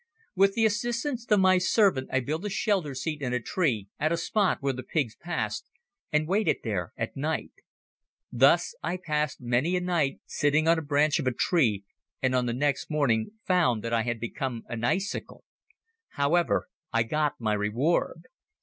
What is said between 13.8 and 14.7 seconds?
that I had become